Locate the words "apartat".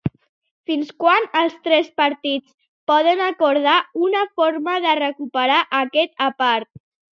6.33-6.85